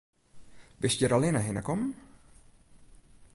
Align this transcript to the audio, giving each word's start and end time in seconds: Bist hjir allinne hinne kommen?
Bist 0.85 1.03
hjir 1.03 1.13
allinne 1.17 1.43
hinne 1.49 1.63
kommen? 1.69 1.93